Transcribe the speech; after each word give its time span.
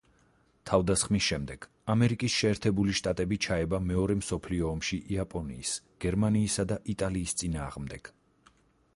თავდასხმის 0.67 1.23
შემდეგ 1.31 1.65
ამერიკის 1.95 2.37
შეერთებული 2.43 2.95
შტატები 2.99 3.37
ჩაება 3.45 3.79
მეორე 3.89 4.15
მსოფლიო 4.21 4.71
ომში 4.77 4.99
იაპონიის, 5.17 5.73
გერმანიისა 6.07 6.65
და 6.73 6.79
იტალიის 6.95 7.37
წინააღმდეგ. 7.43 8.11